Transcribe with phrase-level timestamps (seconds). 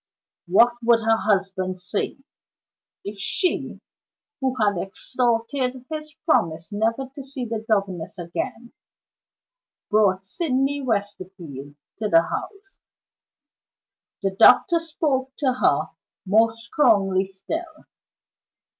[0.47, 2.17] What would her husband say,
[3.03, 3.79] if she
[4.39, 8.73] (who had extorted his promise never to see the governess again)
[9.91, 12.79] brought Sydney Westerfield back to the house?
[14.23, 15.89] The doctor spoke to her
[16.25, 17.85] more strongly still.